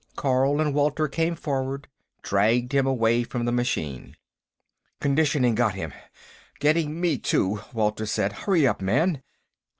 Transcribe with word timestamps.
Carl 0.15 0.59
and 0.59 0.73
Walter 0.73 1.07
came 1.07 1.35
forward, 1.35 1.87
dragged 2.23 2.71
him 2.73 2.87
away 2.87 3.21
from 3.21 3.45
the 3.45 3.51
machine. 3.51 4.17
"Conditioning 4.99 5.53
got 5.53 5.75
him. 5.75 5.93
Getting 6.59 6.99
me, 6.99 7.19
too," 7.19 7.61
Walter 7.71 8.07
said. 8.07 8.33
"Hurry 8.33 8.65
up, 8.65 8.81
man!" 8.81 9.21